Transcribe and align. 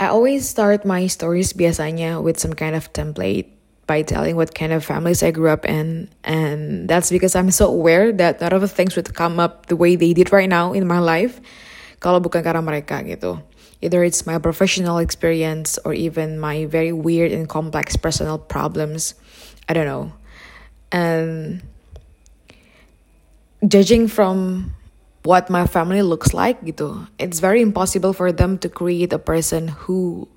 I 0.00 0.08
always 0.08 0.48
start 0.48 0.88
my 0.88 1.06
stories 1.12 1.52
biasanya 1.52 2.24
with 2.24 2.40
some 2.40 2.56
kind 2.56 2.72
of 2.72 2.88
template 2.96 3.52
by 3.84 4.00
telling 4.00 4.32
what 4.32 4.56
kind 4.56 4.72
of 4.72 4.80
families 4.80 5.22
I 5.22 5.30
grew 5.30 5.52
up 5.52 5.68
in. 5.68 6.08
And 6.24 6.88
that's 6.88 7.12
because 7.12 7.36
I'm 7.36 7.50
so 7.50 7.68
aware 7.68 8.08
that 8.08 8.40
none 8.40 8.54
of 8.54 8.62
the 8.62 8.72
things 8.72 8.96
would 8.96 9.12
come 9.12 9.38
up 9.38 9.66
the 9.66 9.76
way 9.76 9.96
they 10.00 10.16
did 10.16 10.32
right 10.32 10.48
now 10.48 10.72
in 10.72 10.88
my 10.88 11.04
life 11.04 11.36
kalau 12.00 12.16
bukan 12.16 12.40
karena 12.40 12.64
mereka 12.64 13.04
gitu. 13.04 13.44
Either 13.84 14.00
it's 14.00 14.24
my 14.24 14.40
professional 14.40 14.96
experience 14.96 15.76
or 15.84 15.92
even 15.92 16.40
my 16.40 16.64
very 16.64 16.96
weird 16.96 17.28
and 17.28 17.44
complex 17.44 17.92
personal 17.92 18.40
problems. 18.40 19.12
I 19.68 19.76
don't 19.76 19.84
know. 19.84 20.16
And 20.88 21.60
judging 23.68 24.08
from 24.08 24.72
what 25.22 25.50
my 25.50 25.66
family 25.66 26.02
looks 26.02 26.32
like 26.32 26.62
gitu. 26.64 27.06
It's 27.18 27.40
very 27.40 27.60
impossible 27.60 28.12
for 28.12 28.32
them 28.32 28.58
to 28.64 28.68
create 28.68 29.12
a 29.12 29.20
person 29.20 29.68
who 29.68 30.28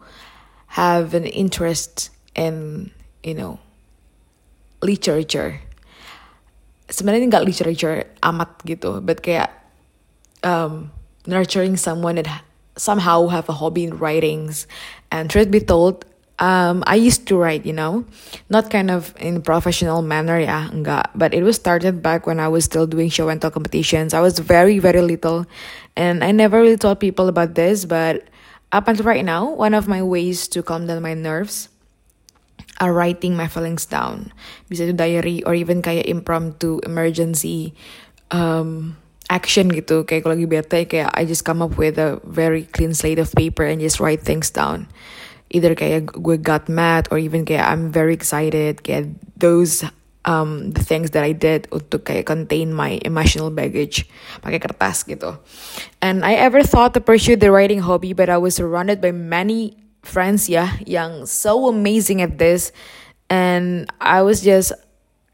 have 0.76 1.13
an 1.13 1.26
interest 1.26 2.09
in, 2.35 2.91
you 3.23 3.34
know, 3.34 3.59
literature. 4.81 5.62
Sebenarnya 6.90 7.31
nggak 7.31 7.45
literature 7.48 8.09
amat 8.21 8.52
gitu, 8.67 8.99
but 8.99 9.23
kayak 9.23 9.54
um, 10.43 10.91
nurturing 11.26 11.79
someone 11.79 12.20
that 12.20 12.43
somehow 12.76 13.27
have 13.27 13.48
a 13.48 13.55
hobby 13.55 13.85
in 13.88 13.98
writings. 13.98 14.68
And 15.12 15.29
truth 15.29 15.49
be 15.49 15.62
told, 15.62 16.05
um, 16.39 16.83
I 16.87 16.95
used 16.95 17.27
to 17.27 17.37
write, 17.37 17.65
you 17.65 17.73
know, 17.73 18.05
not 18.49 18.69
kind 18.69 18.89
of 18.89 19.13
in 19.19 19.41
professional 19.41 20.01
manner, 20.01 20.39
yeah, 20.39 20.69
enggak. 20.69 21.11
But 21.15 21.33
it 21.33 21.43
was 21.43 21.55
started 21.55 22.01
back 22.01 22.25
when 22.25 22.39
I 22.39 22.47
was 22.47 22.65
still 22.65 22.87
doing 22.87 23.09
show 23.09 23.29
and 23.29 23.41
tell 23.41 23.51
competitions. 23.51 24.13
I 24.13 24.21
was 24.21 24.39
very, 24.39 24.79
very 24.79 25.01
little, 25.01 25.45
and 25.95 26.23
I 26.23 26.31
never 26.31 26.61
really 26.61 26.77
told 26.77 26.99
people 26.99 27.27
about 27.27 27.55
this. 27.55 27.85
But 27.85 28.25
up 28.71 28.87
until 28.87 29.05
right 29.05 29.25
now, 29.25 29.49
one 29.53 29.73
of 29.73 29.87
my 29.87 30.01
ways 30.01 30.47
to 30.49 30.63
calm 30.63 30.87
down 30.87 31.01
my 31.01 31.13
nerves 31.13 31.69
are 32.81 32.93
writing 32.93 33.37
my 33.37 33.47
feelings 33.47 33.85
down. 33.85 34.34
Bisa 34.65 34.90
itu 34.90 34.97
diary 34.97 35.45
or 35.45 35.53
even 35.53 35.85
kayak 35.85 36.09
impromptu 36.09 36.81
emergency 36.81 37.77
um, 38.34 38.97
action 39.29 39.70
gitu. 39.70 40.01
Kayak 40.09 40.25
kalau 40.25 40.34
lagi 40.34 40.49
bete, 40.49 40.79
kayak 40.90 41.13
I 41.13 41.29
just 41.29 41.45
come 41.45 41.62
up 41.62 41.77
with 41.77 42.01
a 42.01 42.18
very 42.25 42.65
clean 42.73 42.97
slate 42.97 43.21
of 43.21 43.29
paper 43.37 43.62
and 43.62 43.77
just 43.77 44.01
write 44.01 44.25
things 44.25 44.49
down 44.49 44.90
either 45.54 45.77
kayak 45.77 46.18
gue 46.18 46.37
got 46.41 46.68
mad 46.68 47.07
or 47.13 47.21
even 47.21 47.46
kayak 47.46 47.70
I'm 47.70 47.93
very 47.93 48.18
excited 48.18 48.82
kayak 48.82 49.13
those 49.37 49.85
um, 50.26 50.71
the 50.71 50.84
things 50.84 51.12
that 51.12 51.23
I 51.23 51.32
did 51.32 51.68
untuk 51.71 52.09
kayak 52.09 52.26
contain 52.27 52.73
my 52.73 52.99
emotional 53.05 53.54
baggage 53.54 54.09
pakai 54.41 54.59
kertas 54.59 55.05
gitu. 55.05 55.37
And 56.01 56.26
I 56.26 56.35
ever 56.41 56.63
thought 56.65 56.98
to 56.98 57.01
pursue 57.04 57.37
the 57.37 57.54
writing 57.54 57.85
hobby, 57.85 58.12
but 58.12 58.27
I 58.27 58.41
was 58.41 58.57
surrounded 58.57 58.99
by 58.99 59.13
many 59.13 59.77
friends 60.04 60.49
ya 60.49 60.76
yang 60.84 61.29
so 61.29 61.70
amazing 61.70 62.20
at 62.20 62.41
this, 62.41 62.74
and 63.29 63.87
I 64.01 64.25
was 64.25 64.44
just 64.44 64.75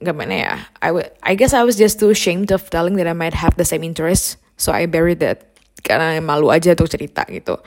gimana 0.04 0.36
ya? 0.46 0.54
I 0.84 0.90
I 1.24 1.34
guess 1.34 1.54
I 1.54 1.64
was 1.64 1.78
just 1.78 1.98
too 1.98 2.12
ashamed 2.14 2.52
of 2.52 2.68
telling 2.70 2.98
that 2.98 3.08
I 3.08 3.16
might 3.16 3.34
have 3.34 3.58
the 3.58 3.66
same 3.66 3.86
interests, 3.86 4.38
so 4.58 4.76
I 4.76 4.86
buried 4.86 5.24
it 5.24 5.46
karena 5.80 6.20
malu 6.20 6.52
aja 6.52 6.76
tuh 6.76 6.92
cerita 6.92 7.24
gitu. 7.32 7.58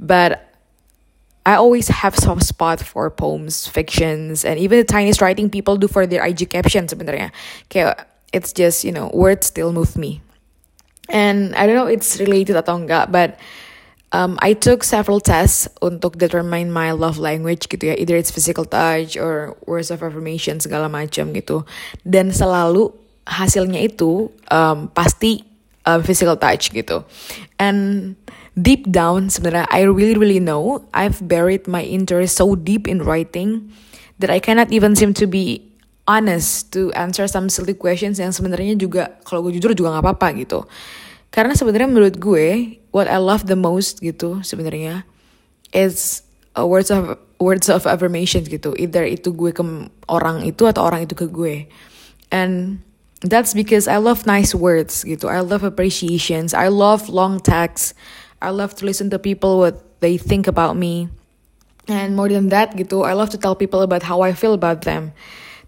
But 0.00 0.49
I 1.46 1.54
always 1.54 1.88
have 1.88 2.16
some 2.16 2.40
spot 2.40 2.80
for 2.80 3.08
poems, 3.08 3.66
fictions, 3.66 4.44
and 4.44 4.58
even 4.58 4.78
the 4.78 4.84
tiniest 4.84 5.20
writing 5.20 5.48
people 5.48 5.76
do 5.76 5.88
for 5.88 6.06
their 6.06 6.24
IG 6.24 6.50
captions 6.50 6.92
sebenarnya. 6.92 7.32
Kayak 7.72 8.06
it's 8.32 8.52
just, 8.52 8.84
you 8.84 8.92
know, 8.92 9.10
words 9.14 9.46
still 9.46 9.72
move 9.72 9.96
me. 9.96 10.20
And 11.08 11.56
I 11.56 11.66
don't 11.66 11.74
know 11.74 11.90
it's 11.90 12.20
related 12.20 12.54
atau 12.54 12.78
enggak, 12.78 13.10
but 13.10 13.40
um, 14.12 14.38
I 14.42 14.52
took 14.52 14.84
several 14.84 15.18
tests 15.18 15.66
untuk 15.82 16.18
determine 16.20 16.70
my 16.70 16.92
love 16.92 17.18
language 17.18 17.66
gitu 17.72 17.90
ya. 17.90 17.94
Either 17.98 18.14
it's 18.14 18.30
physical 18.30 18.68
touch 18.68 19.16
or 19.16 19.56
words 19.66 19.90
of 19.90 20.04
affirmation 20.04 20.60
segala 20.60 20.92
macam 20.92 21.32
gitu. 21.32 21.64
Dan 22.04 22.30
selalu 22.30 22.92
hasilnya 23.26 23.80
itu 23.80 24.28
um, 24.52 24.92
pasti 24.92 25.42
um, 25.86 26.02
physical 26.04 26.36
touch 26.36 26.70
gitu. 26.70 27.02
And 27.56 28.14
deep 28.58 28.88
down 28.90 29.30
sebenarnya 29.30 29.70
I 29.70 29.86
really 29.86 30.18
really 30.18 30.42
know 30.42 30.86
I've 30.90 31.22
buried 31.22 31.70
my 31.70 31.84
interest 31.84 32.38
so 32.38 32.58
deep 32.58 32.90
in 32.90 33.02
writing 33.02 33.70
that 34.18 34.28
I 34.28 34.42
cannot 34.42 34.74
even 34.74 34.94
seem 34.94 35.14
to 35.18 35.26
be 35.26 35.70
honest 36.10 36.74
to 36.74 36.90
answer 36.98 37.30
some 37.30 37.46
silly 37.46 37.74
questions 37.74 38.18
yang 38.18 38.34
sebenarnya 38.34 38.74
juga 38.74 39.14
kalau 39.22 39.46
gue 39.46 39.54
jujur 39.56 39.72
juga 39.78 39.94
nggak 39.94 40.04
apa-apa 40.04 40.28
gitu. 40.42 40.66
Karena 41.30 41.54
sebenarnya 41.54 41.86
menurut 41.86 42.18
gue 42.18 42.78
what 42.90 43.06
I 43.06 43.22
love 43.22 43.46
the 43.46 43.54
most 43.54 44.02
gitu 44.02 44.42
sebenarnya 44.42 45.06
is 45.70 46.26
a 46.58 46.66
words 46.66 46.90
of 46.90 47.14
words 47.38 47.70
of 47.70 47.86
affirmation 47.86 48.42
gitu. 48.42 48.74
Either 48.74 49.06
itu 49.06 49.30
gue 49.30 49.54
ke 49.54 49.62
orang 50.10 50.42
itu 50.42 50.66
atau 50.66 50.82
orang 50.82 51.06
itu 51.06 51.14
ke 51.14 51.30
gue. 51.30 51.70
And 52.34 52.82
that's 53.22 53.54
because 53.54 53.86
I 53.86 54.02
love 54.02 54.26
nice 54.26 54.50
words 54.50 55.06
gitu. 55.06 55.30
I 55.30 55.40
love 55.40 55.62
appreciations. 55.62 56.50
I 56.50 56.66
love 56.66 57.06
long 57.06 57.38
texts. 57.38 57.94
I 58.40 58.50
love 58.50 58.74
to 58.80 58.88
listen 58.88 59.10
to 59.10 59.18
people 59.18 59.60
what 59.60 60.00
they 60.00 60.16
think 60.16 60.48
about 60.48 60.76
me. 60.76 61.08
And 61.88 62.16
more 62.16 62.28
than 62.28 62.48
that 62.50 62.76
gitu, 62.76 63.04
I 63.04 63.12
love 63.12 63.30
to 63.30 63.38
tell 63.38 63.54
people 63.54 63.82
about 63.82 64.02
how 64.02 64.20
I 64.20 64.32
feel 64.32 64.54
about 64.54 64.82
them. 64.82 65.12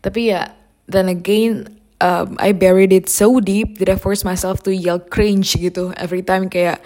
Tapi 0.03 0.33
ya, 0.33 0.53
then 0.89 1.09
again, 1.09 1.69
um, 2.01 2.37
I 2.41 2.53
buried 2.53 2.93
it 2.93 3.09
so 3.09 3.41
deep 3.41 3.79
that 3.79 3.89
I 3.89 3.97
forced 3.97 4.25
myself 4.25 4.63
to 4.65 4.75
yell 4.75 4.99
cringe 4.99 5.55
gitu 5.55 5.95
every 5.97 6.23
time 6.23 6.51
kayak 6.51 6.83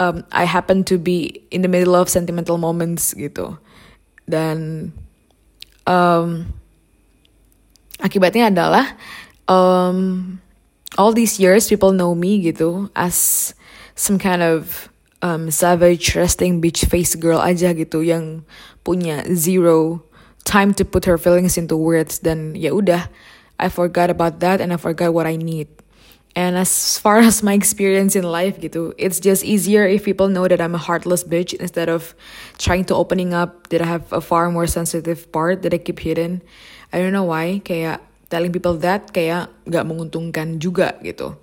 um, 0.00 0.24
I 0.32 0.44
happen 0.44 0.82
to 0.90 0.98
be 0.98 1.44
in 1.50 1.62
the 1.62 1.70
middle 1.70 1.94
of 1.94 2.08
sentimental 2.08 2.58
moments 2.58 3.14
gitu. 3.14 3.60
Dan 4.26 4.90
um, 5.86 6.50
akibatnya 8.00 8.50
adalah 8.50 8.96
um, 9.46 10.38
all 10.98 11.12
these 11.12 11.38
years 11.38 11.68
people 11.68 11.92
know 11.92 12.14
me 12.16 12.40
gitu 12.40 12.90
as 12.96 13.52
some 13.94 14.18
kind 14.18 14.42
of 14.42 14.88
um, 15.22 15.50
savage 15.50 16.16
resting 16.16 16.60
beach 16.60 16.84
face 16.88 17.14
girl 17.16 17.40
aja 17.40 17.72
gitu 17.76 18.04
yang 18.04 18.44
punya 18.84 19.24
zero 19.32 20.04
time 20.44 20.72
to 20.72 20.84
put 20.84 21.04
her 21.04 21.20
feelings 21.20 21.60
into 21.60 21.76
words 21.76 22.18
dan 22.20 22.56
ya 22.56 22.72
udah 22.72 23.12
I 23.60 23.68
forgot 23.68 24.08
about 24.08 24.40
that 24.40 24.60
and 24.60 24.72
I 24.72 24.80
forgot 24.80 25.12
what 25.12 25.28
I 25.28 25.36
need. 25.36 25.68
And 26.32 26.56
as 26.56 26.96
far 26.96 27.18
as 27.28 27.42
my 27.44 27.52
experience 27.52 28.16
in 28.16 28.24
life 28.24 28.56
gitu, 28.56 28.96
it's 28.96 29.20
just 29.20 29.44
easier 29.44 29.84
if 29.84 30.08
people 30.08 30.32
know 30.32 30.48
that 30.48 30.60
I'm 30.60 30.74
a 30.74 30.80
heartless 30.80 31.22
bitch 31.22 31.52
instead 31.52 31.92
of 31.92 32.16
trying 32.56 32.88
to 32.88 32.96
opening 32.96 33.36
up 33.36 33.68
that 33.68 33.84
I 33.84 33.86
have 33.86 34.08
a 34.12 34.24
far 34.24 34.48
more 34.48 34.66
sensitive 34.66 35.28
part 35.30 35.60
that 35.62 35.76
I 35.76 35.78
keep 35.78 36.00
hidden. 36.00 36.40
I 36.90 36.98
don't 36.98 37.12
know 37.12 37.28
why, 37.28 37.60
kayak 37.62 38.00
telling 38.32 38.50
people 38.50 38.80
that 38.80 39.12
kayak 39.12 39.52
gak 39.68 39.84
menguntungkan 39.84 40.58
juga 40.58 40.96
gitu. 41.04 41.36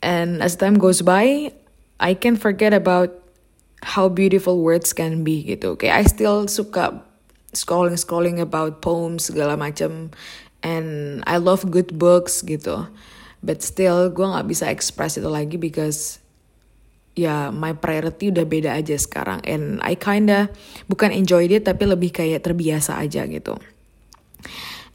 And 0.00 0.40
as 0.40 0.56
time 0.56 0.80
goes 0.80 1.04
by, 1.04 1.52
I 2.00 2.16
can 2.16 2.34
forget 2.40 2.72
about 2.72 3.12
how 3.84 4.08
beautiful 4.08 4.64
words 4.64 4.96
can 4.96 5.20
be 5.20 5.44
gitu. 5.44 5.76
Kayak 5.76 5.94
I 5.94 6.02
still 6.08 6.48
suka 6.48 7.04
scrolling 7.52 8.00
scrolling 8.00 8.40
about 8.40 8.80
poems 8.80 9.28
segala 9.28 9.60
macam 9.60 10.10
and 10.64 11.20
I 11.28 11.36
love 11.36 11.68
good 11.68 12.00
books 12.00 12.40
gitu. 12.40 12.88
But 13.44 13.60
still 13.60 14.08
gue 14.12 14.24
nggak 14.24 14.48
bisa 14.48 14.68
express 14.72 15.20
itu 15.20 15.28
lagi 15.28 15.56
because 15.60 16.20
ya 17.16 17.28
yeah, 17.28 17.44
my 17.52 17.76
priority 17.76 18.32
udah 18.32 18.48
beda 18.48 18.80
aja 18.80 18.96
sekarang 18.96 19.44
and 19.44 19.82
I 19.84 19.96
kinda 19.96 20.48
bukan 20.88 21.12
enjoy 21.12 21.52
it 21.52 21.68
tapi 21.68 21.84
lebih 21.84 22.16
kayak 22.16 22.44
terbiasa 22.44 22.96
aja 22.96 23.28
gitu. 23.28 23.60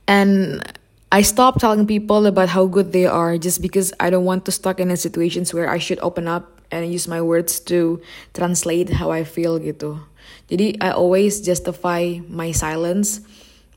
And 0.05 0.61
I 1.09 1.21
stopped 1.21 1.61
telling 1.61 1.85
people 1.85 2.25
about 2.25 2.53
how 2.53 2.65
good 2.65 2.93
they 2.93 3.05
are 3.05 3.37
just 3.37 3.61
because 3.61 3.93
I 4.01 4.09
don't 4.09 4.25
want 4.25 4.45
to 4.45 4.51
stuck 4.53 4.81
in 4.81 4.89
a 4.93 4.97
situations 4.97 5.53
where 5.53 5.69
I 5.69 5.77
should 5.81 6.01
open 6.01 6.29
up 6.29 6.54
and 6.71 6.87
use 6.87 7.05
my 7.05 7.21
words 7.21 7.61
to 7.69 8.01
translate 8.33 8.97
how 8.97 9.09
I 9.11 9.25
feel 9.25 9.57
gitu. 9.57 10.01
Jadi 10.49 10.77
I 10.81 10.93
always 10.93 11.41
justify 11.41 12.21
my 12.29 12.53
silence 12.53 13.21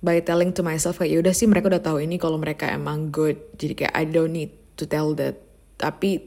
by 0.05 0.21
telling 0.23 0.55
to 0.55 0.63
myself 0.63 1.01
kayak 1.03 1.19
yaudah 1.19 1.35
sih 1.35 1.49
mereka 1.51 1.73
udah 1.73 1.83
tahu 1.83 2.05
ini 2.05 2.21
kalau 2.21 2.39
mereka 2.39 2.69
emang 2.69 3.11
good. 3.11 3.37
Jadi 3.59 3.85
kayak 3.85 3.95
I 3.97 4.05
don't 4.09 4.33
need 4.33 4.53
to 4.79 4.85
tell 4.85 5.17
that. 5.17 5.41
Tapi 5.79 6.23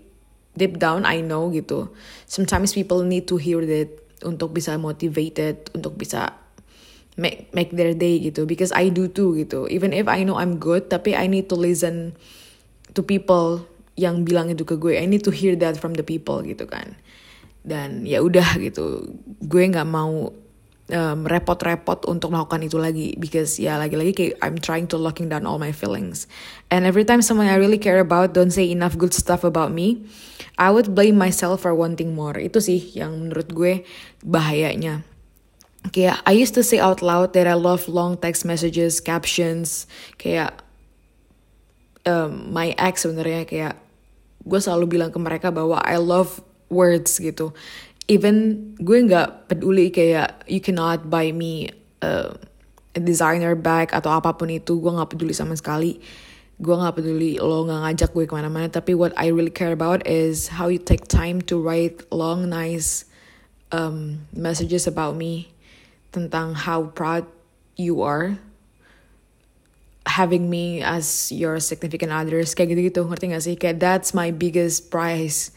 deep 0.58 0.82
down 0.82 1.08
I 1.08 1.24
know 1.24 1.50
gitu. 1.54 1.92
Sometimes 2.28 2.76
people 2.76 3.06
need 3.06 3.30
to 3.32 3.40
hear 3.40 3.64
that 3.64 3.90
untuk 4.22 4.54
bisa 4.54 4.78
motivated, 4.78 5.72
untuk 5.74 5.98
bisa 5.98 6.36
make 7.16 7.50
make 7.56 7.72
their 7.74 7.96
day 7.96 8.20
gitu. 8.20 8.44
Because 8.50 8.74
I 8.76 8.92
do 8.92 9.08
too 9.08 9.38
gitu. 9.40 9.70
Even 9.72 9.96
if 9.96 10.10
I 10.10 10.26
know 10.28 10.38
I'm 10.38 10.60
good, 10.60 10.92
tapi 10.92 11.16
I 11.16 11.30
need 11.30 11.48
to 11.50 11.58
listen 11.58 12.16
to 12.92 13.02
people 13.02 13.64
yang 14.00 14.24
bilang 14.24 14.50
itu 14.52 14.64
ke 14.64 14.80
gue 14.80 14.96
I 14.98 15.06
need 15.08 15.24
to 15.28 15.34
hear 15.34 15.58
that 15.60 15.78
from 15.78 15.98
the 15.98 16.06
people 16.06 16.40
gitu 16.44 16.68
kan. 16.68 16.96
Dan 17.62 18.08
ya 18.08 18.26
udah 18.26 18.58
gitu 18.58 19.12
gue 19.46 19.64
nggak 19.70 19.86
mau 19.86 20.34
um, 20.92 21.20
repot-repot 21.26 22.06
untuk 22.10 22.34
melakukan 22.34 22.62
itu 22.66 22.78
lagi 22.78 23.08
because 23.18 23.58
ya 23.58 23.80
lagi-lagi 23.80 24.14
kayak 24.14 24.34
I'm 24.42 24.58
trying 24.58 24.86
to 24.92 24.98
locking 25.00 25.32
down 25.32 25.48
all 25.48 25.58
my 25.58 25.72
feelings. 25.72 26.26
And 26.74 26.84
every 26.84 27.06
time 27.06 27.22
someone 27.22 27.48
I 27.48 27.58
really 27.58 27.80
care 27.80 28.00
about 28.00 28.34
don't 28.34 28.52
say 28.52 28.70
enough 28.70 28.98
good 28.98 29.16
stuff 29.16 29.44
about 29.46 29.72
me 29.72 30.06
I 30.62 30.70
would 30.70 30.94
blame 30.94 31.18
myself 31.18 31.66
for 31.66 31.74
wanting 31.74 32.14
more. 32.14 32.38
Itu 32.38 32.62
sih 32.62 32.94
yang 32.94 33.18
menurut 33.18 33.50
gue 33.50 33.74
bahayanya. 34.22 35.02
Kayak 35.90 36.22
I 36.30 36.38
used 36.38 36.54
to 36.54 36.62
say 36.62 36.78
out 36.78 37.02
loud 37.02 37.34
that 37.34 37.50
I 37.50 37.58
love 37.58 37.90
long 37.90 38.14
text 38.14 38.46
messages, 38.46 39.02
captions, 39.02 39.90
kayak 40.22 40.62
um, 42.06 42.54
my 42.54 42.78
ex 42.78 43.02
sebenarnya 43.02 43.50
kayak 43.50 43.81
gue 44.42 44.60
selalu 44.60 44.98
bilang 44.98 45.12
ke 45.14 45.20
mereka 45.22 45.54
bahwa 45.54 45.78
I 45.82 46.02
love 46.02 46.42
words 46.72 47.22
gitu. 47.22 47.54
Even 48.10 48.58
gue 48.82 48.98
nggak 49.08 49.48
peduli 49.48 49.94
kayak 49.94 50.44
you 50.50 50.60
cannot 50.60 51.08
buy 51.08 51.30
me 51.32 51.70
a 52.02 52.34
designer 52.98 53.54
bag 53.56 53.94
atau 53.94 54.12
apa 54.12 54.36
pun 54.36 54.50
itu, 54.52 54.82
gue 54.82 54.92
nggak 54.92 55.16
peduli 55.16 55.32
sama 55.32 55.56
sekali. 55.56 56.02
Gue 56.62 56.76
nggak 56.78 56.98
peduli 56.98 57.38
lo 57.42 57.66
nggak 57.66 57.82
ngajak 57.88 58.10
gue 58.14 58.26
ke 58.28 58.34
mana-mana, 58.34 58.68
tapi 58.70 58.94
what 58.94 59.14
I 59.16 59.32
really 59.32 59.54
care 59.54 59.72
about 59.72 60.06
is 60.06 60.52
how 60.52 60.68
you 60.68 60.82
take 60.82 61.08
time 61.08 61.42
to 61.50 61.58
write 61.62 62.04
long, 62.12 62.50
nice 62.50 63.06
um, 63.72 64.28
messages 64.36 64.86
about 64.86 65.16
me 65.16 65.54
tentang 66.12 66.54
how 66.68 66.92
proud 66.92 67.26
you 67.80 68.04
are 68.04 68.38
having 70.06 70.50
me 70.50 70.82
as 70.82 71.32
your 71.32 71.62
significant 71.62 72.10
others 72.10 72.58
kayak 72.58 72.74
gitu-gitu 72.74 73.06
ngerti 73.06 73.26
gak 73.32 73.44
sih? 73.44 73.56
Kayak 73.58 73.78
that's 73.80 74.12
my 74.18 74.34
biggest 74.34 74.90
prize. 74.90 75.54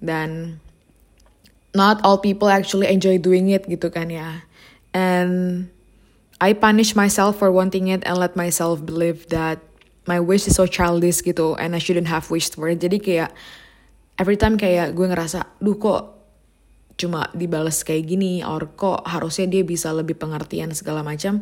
Dan 0.00 0.60
not 1.74 2.02
all 2.02 2.18
people 2.18 2.50
actually 2.50 2.86
enjoy 2.90 3.18
doing 3.18 3.50
it 3.50 3.66
gitu 3.66 3.90
kan 3.90 4.10
ya. 4.10 4.46
And 4.90 5.68
I 6.40 6.56
punish 6.56 6.96
myself 6.96 7.38
for 7.38 7.52
wanting 7.52 7.92
it 7.92 8.02
and 8.08 8.16
let 8.16 8.34
myself 8.34 8.80
believe 8.80 9.28
that 9.28 9.60
my 10.08 10.18
wish 10.18 10.48
is 10.48 10.56
so 10.56 10.64
childish 10.64 11.20
gitu 11.22 11.54
and 11.60 11.76
I 11.76 11.80
shouldn't 11.82 12.08
have 12.08 12.32
wished 12.32 12.56
for 12.56 12.66
it. 12.72 12.80
Jadi 12.80 12.98
kayak 12.98 13.30
every 14.16 14.40
time 14.40 14.56
kayak 14.56 14.96
gue 14.96 15.06
ngerasa 15.06 15.60
duh 15.60 15.76
kok 15.76 16.20
cuma 17.00 17.32
dibales 17.32 17.80
kayak 17.80 18.08
gini 18.08 18.44
or 18.44 18.68
kok 18.76 19.04
harusnya 19.08 19.48
dia 19.48 19.64
bisa 19.64 19.88
lebih 19.92 20.20
pengertian 20.20 20.72
segala 20.76 21.00
macam 21.00 21.40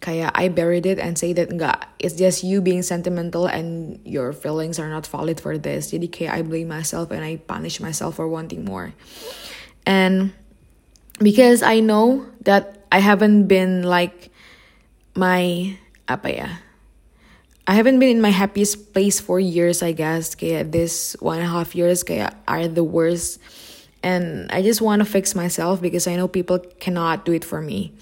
kayak 0.00 0.30
I 0.34 0.48
buried 0.48 0.86
it 0.86 0.98
and 0.98 1.18
say 1.18 1.32
that 1.34 1.50
enggak 1.50 1.90
it's 1.98 2.14
just 2.14 2.46
you 2.46 2.62
being 2.62 2.82
sentimental 2.82 3.46
and 3.46 3.98
your 4.06 4.32
feelings 4.32 4.78
are 4.78 4.88
not 4.88 5.06
valid 5.06 5.40
for 5.40 5.58
this. 5.58 5.90
Jadi 5.90 6.10
kayak 6.10 6.32
I 6.34 6.40
blame 6.42 6.70
myself 6.70 7.10
and 7.10 7.24
I 7.24 7.42
punish 7.42 7.80
myself 7.82 8.16
for 8.16 8.28
wanting 8.30 8.64
more. 8.64 8.94
And 9.86 10.30
because 11.18 11.62
I 11.62 11.80
know 11.80 12.26
that 12.46 12.86
I 12.94 13.02
haven't 13.02 13.50
been 13.50 13.82
like 13.82 14.30
my 15.18 15.74
apa 16.06 16.30
ya 16.30 16.48
I 17.68 17.74
haven't 17.74 17.98
been 17.98 18.08
in 18.08 18.22
my 18.22 18.32
happiest 18.32 18.94
place 18.94 19.20
for 19.20 19.42
years 19.42 19.82
I 19.82 19.92
guess. 19.92 20.38
Kayak 20.38 20.70
this 20.70 21.18
one 21.18 21.42
and 21.42 21.50
a 21.50 21.52
half 21.52 21.74
years 21.74 22.06
kayak 22.06 22.38
are 22.46 22.70
the 22.70 22.86
worst. 22.86 23.42
And 23.98 24.46
I 24.54 24.62
just 24.62 24.80
want 24.80 25.02
to 25.02 25.06
fix 25.06 25.34
myself 25.34 25.82
because 25.82 26.06
I 26.06 26.14
know 26.14 26.30
people 26.30 26.62
cannot 26.78 27.26
do 27.26 27.34
it 27.34 27.44
for 27.44 27.60
me. 27.60 27.92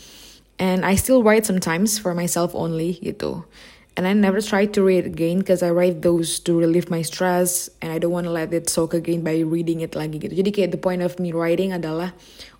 And 0.56 0.85
I 0.85 0.97
still 0.97 1.23
write 1.23 1.44
sometimes 1.44 1.99
for 2.00 2.17
myself 2.17 2.56
only 2.56 2.97
gitu. 3.05 3.44
And 3.97 4.05
I 4.05 4.12
never 4.12 4.44
try 4.44 4.69
to 4.76 4.81
read 4.85 5.08
again 5.08 5.41
because 5.41 5.64
I 5.64 5.73
write 5.73 6.05
those 6.05 6.37
to 6.44 6.53
relieve 6.53 6.93
my 6.93 7.00
stress 7.00 7.73
and 7.81 7.88
I 7.88 7.97
don't 7.97 8.12
want 8.12 8.29
to 8.29 8.35
let 8.35 8.53
it 8.53 8.69
soak 8.69 8.93
again 8.93 9.25
by 9.25 9.41
reading 9.41 9.81
it 9.81 9.97
lagi 9.97 10.20
gitu. 10.20 10.37
Jadi 10.37 10.50
kayak 10.53 10.70
the 10.76 10.81
point 10.81 11.00
of 11.00 11.17
me 11.17 11.32
writing 11.32 11.73
adalah 11.73 12.12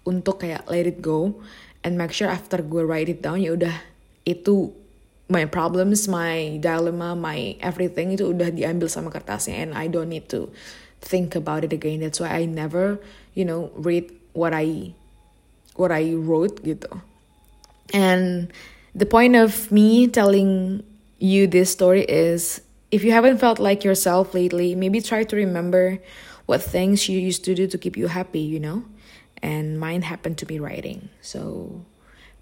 untuk 0.09 0.41
kayak 0.41 0.65
let 0.73 0.89
it 0.89 1.05
go 1.05 1.37
and 1.85 2.01
make 2.01 2.13
sure 2.13 2.29
after 2.29 2.65
gue 2.65 2.85
write 2.85 3.13
it 3.13 3.21
down 3.21 3.45
ya 3.45 3.53
udah 3.53 3.85
itu 4.25 4.73
my 5.29 5.45
problems, 5.45 6.09
my 6.09 6.57
dilemma, 6.57 7.13
my 7.13 7.61
everything 7.61 8.17
itu 8.17 8.33
udah 8.33 8.49
diambil 8.49 8.89
sama 8.89 9.13
kertasnya 9.13 9.61
and 9.61 9.77
I 9.77 9.93
don't 9.93 10.09
need 10.09 10.33
to 10.33 10.49
think 11.05 11.37
about 11.37 11.69
it 11.69 11.73
again. 11.77 12.01
That's 12.01 12.17
why 12.17 12.33
I 12.33 12.49
never 12.49 12.97
you 13.37 13.45
know 13.45 13.71
read 13.77 14.11
what 14.33 14.57
i 14.57 14.97
what 15.77 15.93
i 15.93 16.17
wrote 16.17 16.65
gitu 16.65 16.89
and 17.93 18.53
the 18.95 19.07
point 19.07 19.37
of 19.37 19.71
me 19.71 20.09
telling 20.09 20.83
you 21.19 21.47
this 21.47 21.71
story 21.71 22.03
is 22.03 22.61
if 22.91 23.05
you 23.05 23.13
haven't 23.13 23.39
felt 23.39 23.59
like 23.59 23.85
yourself 23.85 24.35
lately 24.35 24.75
maybe 24.75 25.01
try 25.01 25.25
to 25.25 25.37
remember 25.37 25.99
what 26.47 26.63
things 26.63 27.09
you 27.09 27.19
used 27.19 27.45
to 27.45 27.55
do 27.55 27.67
to 27.67 27.79
keep 27.79 27.97
you 27.97 28.07
happy 28.07 28.41
you 28.41 28.61
know? 28.61 28.85
And 29.43 29.79
mine 29.79 30.03
happened 30.03 30.39
to 30.39 30.47
be 30.47 30.59
writing. 30.59 31.11
So 31.21 31.85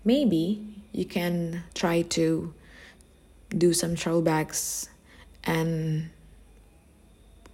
maybe 0.04 0.62
you 0.92 1.04
can 1.04 1.64
try 1.74 2.02
to 2.02 2.54
do 3.50 3.72
some 3.72 3.96
throwbacks 3.96 4.88
and 5.42 6.10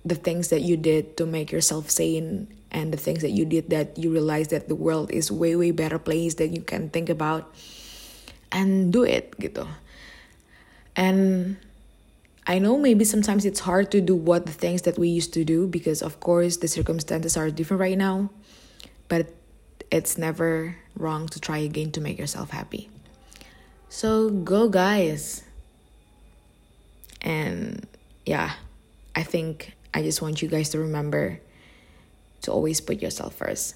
the 0.04 0.14
things 0.14 0.48
that 0.48 0.62
you 0.62 0.76
did 0.76 1.16
to 1.16 1.26
make 1.26 1.50
yourself 1.50 1.90
sane 1.90 2.48
and 2.70 2.92
the 2.92 2.96
things 2.96 3.22
that 3.22 3.30
you 3.30 3.44
did 3.44 3.70
that 3.70 3.98
you 3.98 4.10
realize 4.10 4.48
that 4.48 4.68
the 4.68 4.74
world 4.74 5.10
is 5.10 5.30
way 5.30 5.56
way 5.56 5.70
better 5.70 5.98
place 5.98 6.34
that 6.34 6.48
you 6.50 6.62
can 6.62 6.88
think 6.90 7.08
about 7.08 7.52
and 8.52 8.92
do 8.92 9.02
it 9.02 9.34
gitu. 9.38 9.66
And 10.96 11.56
I 12.46 12.58
know 12.58 12.78
maybe 12.78 13.04
sometimes 13.04 13.44
it's 13.44 13.60
hard 13.60 13.90
to 13.92 14.00
do 14.00 14.14
what 14.14 14.46
the 14.46 14.52
things 14.52 14.82
that 14.82 14.98
we 14.98 15.08
used 15.08 15.32
to 15.34 15.44
do 15.44 15.66
because 15.66 16.02
of 16.02 16.18
course 16.20 16.58
the 16.58 16.68
circumstances 16.68 17.36
are 17.36 17.50
different 17.50 17.80
right 17.80 17.98
now 17.98 18.30
but 19.10 19.26
it's 19.90 20.16
never 20.16 20.76
wrong 20.96 21.28
to 21.28 21.40
try 21.40 21.58
again 21.58 21.90
to 21.92 22.00
make 22.00 22.18
yourself 22.18 22.50
happy. 22.50 22.88
So 23.88 24.30
go 24.30 24.68
guys. 24.68 25.42
And 27.20 27.86
yeah 28.24 28.54
I 29.14 29.22
think 29.22 29.74
I 29.92 30.02
just 30.02 30.22
want 30.22 30.40
you 30.40 30.48
guys 30.48 30.70
to 30.70 30.78
remember 30.78 31.40
to 32.42 32.52
always 32.52 32.80
put 32.80 33.02
yourself 33.02 33.34
first. 33.34 33.74